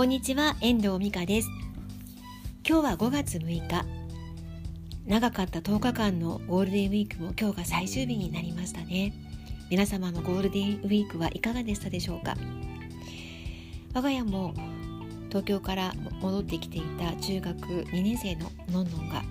[0.00, 1.48] こんにちは遠藤美香です。
[2.66, 3.84] 今日は5月6日。
[5.04, 9.12] 長かった10日間のゴールデンウィークも今日が最終日になりましたね。
[9.68, 12.34] 皆様のゴールデンウィークはいかがでしたでしょうか？
[13.92, 14.54] 我が家も
[15.28, 19.22] 東京から戻ってきていた中学2年生ののんのんが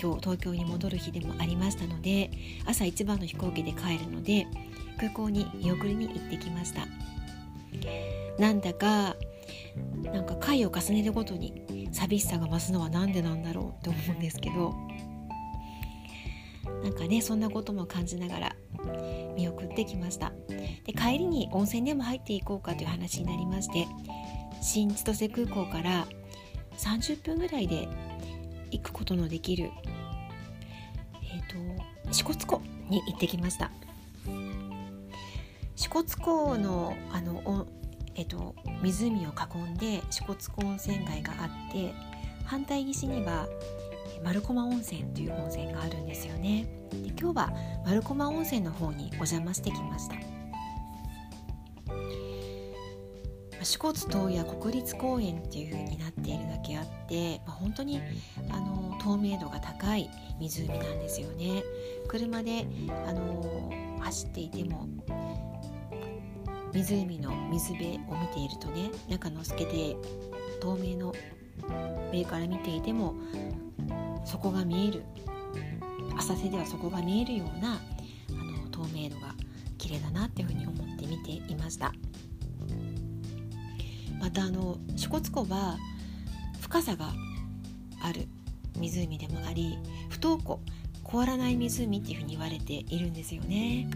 [0.00, 2.30] 今日東京に戻る日でもありましたので
[2.64, 4.46] 朝一番の飛行機で帰るので
[4.98, 6.86] 空港に見送りに行ってきました。
[8.38, 9.16] なんだか
[10.04, 14.74] なんか回を重ねるごとに寂しさが増すのは何でなんだろうって思うんですけど
[16.82, 18.56] なんかねそんなことも感じながら
[19.36, 20.32] 見送ってきました。
[20.84, 23.88] で帰りに温泉でも入っていこうかという話になりまして
[24.62, 26.06] 新千歳空港から
[26.78, 27.88] 30分ぐらいで
[28.70, 29.70] 行くことのできる
[31.22, 33.70] えっ、ー、と支笏湖に行ってきました。
[35.74, 37.66] 支笏湖のあの
[38.16, 41.94] えっと、湖を囲んで支笏湖温泉街があって
[42.44, 43.46] 反対岸には
[44.24, 46.66] 丸駒温泉という温泉があるんですよね。
[46.90, 47.52] で今日は
[47.84, 50.16] 丸駒温泉の方にお邪魔してきました。
[53.62, 58.00] 支笏島や国立公園っていう風になっているだけあって、まあ、本当に
[58.50, 61.64] あの透明度が高い湖なんですよね。
[62.06, 62.66] 車で
[63.06, 64.86] あの走っていても
[66.76, 69.96] 湖の水辺を見ているとね中の透けて
[70.60, 71.14] 透明の
[72.12, 73.14] 上から見ていても
[74.24, 75.02] そこが見える
[76.18, 77.80] 浅瀬ではそこが見えるような
[78.30, 79.34] あの透明度が
[79.78, 81.92] 綺麗だなっていうふうに思って見ていました
[84.20, 85.76] またあの支笏湖は
[86.60, 87.12] 深さが
[88.02, 88.28] ある
[88.78, 89.78] 湖でもあり
[90.10, 90.60] 不登湖
[91.04, 93.88] 凍らない湖っていうふうに言われているんですよね。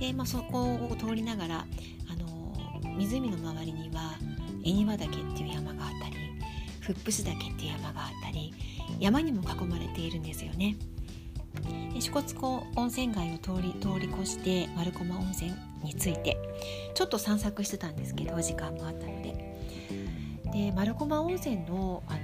[0.00, 1.66] で、まあ、そこを通りながら、
[2.10, 4.14] あの湖の周りには
[4.64, 6.16] 恵庭岳っていう山があったり
[6.80, 8.52] 福ップス岳っていう山があったり
[8.98, 10.76] 山にも囲まれているんですよね。
[11.92, 16.36] で支笏湖温泉街を通り通り越して丸駒温泉について
[16.94, 19.58] ちょっと散策してたんですけど時間もあったので
[20.52, 22.20] で丸駒温泉のあの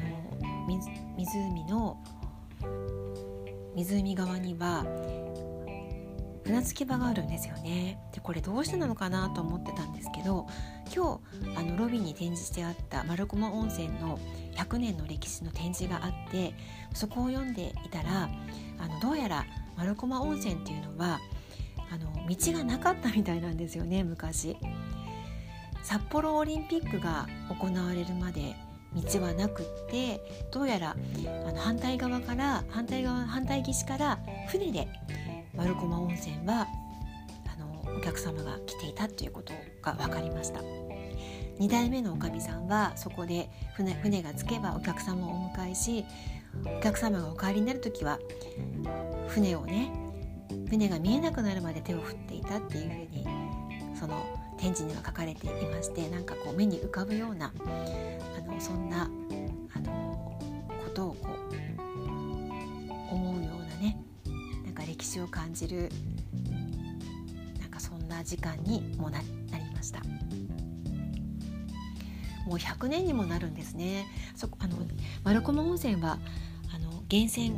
[1.16, 1.98] 湖の
[3.74, 4.84] 湖側には
[6.44, 10.46] 船着き場があるんですよねでこれどうしてなのかなと思ってたんですけど
[10.94, 11.20] 今
[11.54, 14.18] 日あのロビーに展示してあった丸駒温泉の
[14.54, 16.54] 100年の歴史の展示があって
[16.92, 18.28] そこを読んでいたら
[18.78, 19.46] あのどうやら
[19.76, 21.20] 丸駒温泉っていうのは
[21.90, 24.56] あの道がなかったみたいなんですよね昔。
[25.82, 28.56] 札幌オリンピックが行われるまで
[28.94, 30.96] 道はなくってどうやら
[31.46, 34.18] あの反対側から反対側反対岸から
[34.48, 34.88] 船で
[35.56, 36.66] 丸駒温泉は
[37.52, 40.60] あのお客様が来ていたということが分かりました。
[41.58, 46.04] 2代目のおかみさんはそこで船船が着けばお客様をお迎えし
[46.78, 48.18] お客様がお帰りになる時は
[49.28, 49.92] 船をね
[50.68, 53.26] 船が見えなくなるまで手を振っていたっていうふうに
[53.98, 54.24] その
[54.58, 59.08] 展示には書かれていましてなんかこう目に浮かぶようなあのそんな
[59.74, 60.38] あの
[60.84, 61.28] ことをこ
[65.14, 65.88] 歴史を感じる
[67.60, 69.26] なんかそんな時間にもなり
[69.74, 70.00] ました。
[72.46, 74.06] もう100年にもなるんですね。
[74.34, 74.76] そあの
[75.22, 76.18] 丸駒温泉は
[76.74, 77.50] あの源泉、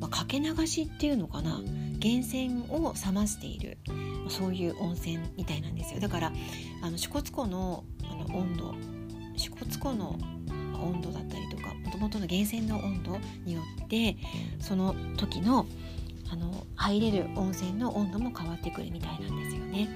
[0.00, 1.60] まあ、かけ流しっていうのかな。
[1.60, 3.78] 源泉を冷ましている
[4.28, 6.00] そういう温泉みたいなんですよ。
[6.00, 6.32] だから
[6.82, 8.74] あの支笏湖のあの温度
[9.36, 10.18] 支笏湖の
[10.74, 14.16] 温度だったりとかもともとの源泉の温度によって
[14.60, 15.66] その時の
[16.30, 19.88] あの入れる温泉の温度も変わってくるみたいなんですよね。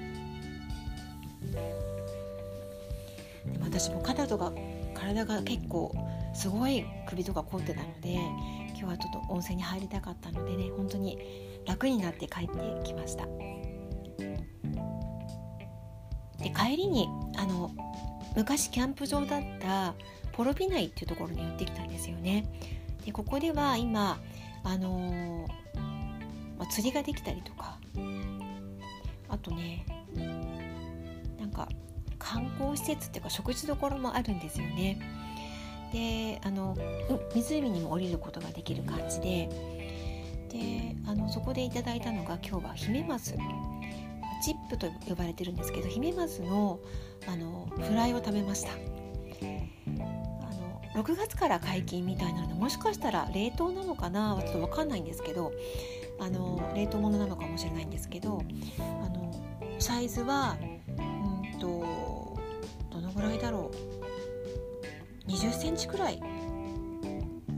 [3.47, 4.53] でも私も肩とか
[4.95, 5.95] 体が結構
[6.35, 8.15] すごい首とか凝ってたので
[8.69, 11.19] 今日はちょっと温泉に入りたかったのでね本当に
[11.67, 12.55] 楽になって帰って
[12.85, 13.27] きました。
[16.39, 17.71] で帰りにあの
[18.37, 19.95] 昔キャンプ場だった
[20.33, 22.45] ポロピナイっていうところに寄ってきたんですよね。
[23.05, 24.21] でここでは今
[24.63, 25.47] あの
[26.59, 27.79] まあ、釣りができたりとか。
[29.31, 29.85] あとね
[31.39, 31.69] なんか
[32.19, 34.99] 観光施設っていうか食事どころもあるんですよね。
[35.93, 36.77] であの
[37.35, 39.49] 湖にも降りることができる感じで。
[40.49, 43.35] であのそこでいただいたのが今日はヒメマス。
[44.41, 46.79] チップと呼ばれてるんですけどヒメマスの
[47.27, 48.71] あのフライを食べました。
[48.73, 48.77] あ
[50.97, 55.53] の6月から解禁みたいなのでもしかしたら冷凍なのかなちょっと分かんないんですけど
[56.19, 58.43] あの冷凍物なのかもしれないんですけど
[58.79, 59.33] あの
[59.79, 62.39] サイズはうんと
[62.91, 63.99] どのぐらいだろう。
[65.31, 66.21] 20センチくらい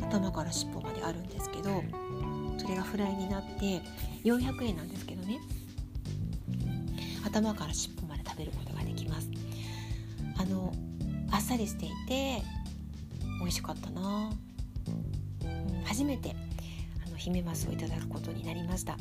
[0.02, 1.84] 頭から尻尾まであるんですけど
[2.58, 3.80] それがフライになって
[4.24, 5.38] 400円なんですけどね。
[7.24, 9.28] 頭から尻尾まで食べることができます。
[10.36, 10.72] あの
[11.30, 12.42] あっさりしていて
[13.38, 14.32] 美味しかったな、
[15.84, 16.34] 初めて
[17.20, 18.96] あのヒメマスをいただくことになりました。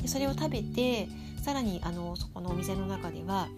[0.00, 1.08] でそれを食べて
[1.42, 3.48] さらにあのそこのお店の中では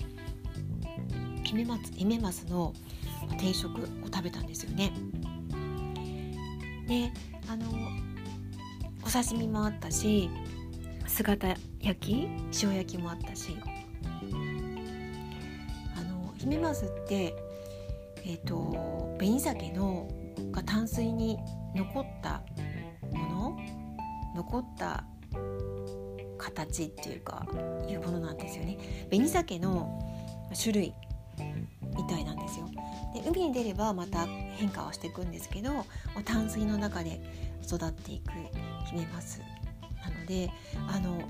[1.45, 2.73] ヒメマスヒメマスの
[3.39, 4.93] 定食を食べたんですよね。
[6.87, 7.13] で
[7.51, 7.67] あの
[9.05, 10.31] お刺身もあったし
[11.07, 11.49] 姿
[11.81, 12.29] 焼き
[12.63, 13.57] 塩焼きもあったし。
[15.97, 17.35] あの姫マスって
[18.25, 20.09] えっ、ー、と紅鮭の
[20.53, 21.39] が淡水に
[21.75, 22.43] 残った
[24.39, 25.05] 残った
[26.39, 27.45] 形っていうか
[27.89, 28.79] いうものなんですよね。
[29.11, 30.01] 紅鮭の
[30.57, 30.95] 種類
[31.97, 32.69] みたいなんですよ。
[33.15, 35.85] で海に出ればまた変化はしていくんですけど
[36.25, 37.21] 淡水の中で
[37.67, 38.31] 育っていく
[38.87, 39.43] ヒメマス
[40.05, 40.53] なので
[40.89, 41.21] あの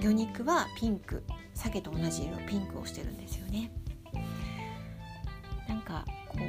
[0.00, 1.24] 魚肉はピンク
[1.54, 3.72] 鮭と同じ色ピンクをしてるんですよね。
[5.68, 6.42] なんかこう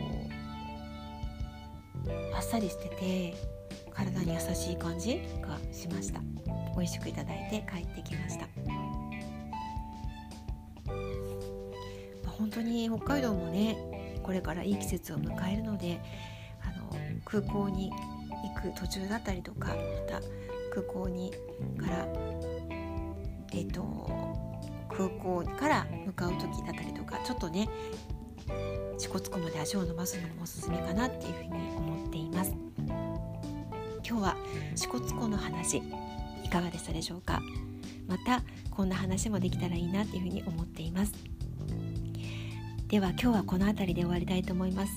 [2.36, 3.59] あっさりしてて
[4.06, 6.22] 体に優しい感じがしました。
[6.75, 8.48] 美味しくいただいて帰ってきました。
[12.38, 13.78] 本当に北海道もね
[14.24, 16.00] これからいい季節を迎えるので
[16.63, 16.90] あの
[17.25, 19.74] 空港に行く途中だったりとかま
[20.07, 20.22] た
[20.74, 21.31] 空港に
[21.78, 22.07] から
[23.51, 23.81] えっ、と
[24.90, 27.68] 空港から向かう時だったりとかちょっとね
[28.98, 32.56] 支笏湖まで足を伸ばすのもおすすめかなっていうふうに思っています。
[34.10, 34.36] 今日は
[34.76, 35.84] 支笏湖の話
[36.44, 37.42] いかがでしたでしょうか？
[38.08, 38.42] また
[38.72, 41.14] こんな話もできたらいいなっていうふうに思っています。
[42.88, 44.94] では今日はこの辺りで終わりたいと思います。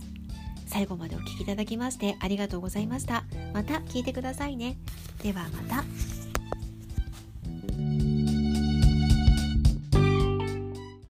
[0.67, 3.25] 最後までお聴きいただきましてありがとうございました。
[3.53, 4.79] また聞いてくださいね。
[5.23, 5.85] ではまた。